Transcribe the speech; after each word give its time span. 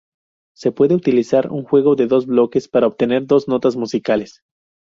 Se 0.55 0.71
puede 0.71 0.95
utilizar 0.95 1.51
un 1.51 1.63
juego 1.63 1.95
de 1.95 2.07
dos 2.07 2.25
bloques 2.25 2.67
para 2.67 2.87
obtener 2.87 3.27
dos 3.27 3.47
notas 3.47 3.75
musicales. 3.75 4.41